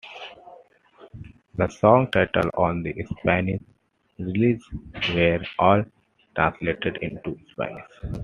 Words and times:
The 1.57 1.67
song 1.67 2.09
titles 2.09 2.49
on 2.57 2.81
the 2.81 2.91
Spanish 3.19 3.61
release 4.17 4.63
were 5.13 5.45
all 5.59 5.83
translated 6.33 6.97
into 7.03 7.37
Spanish. 7.51 8.17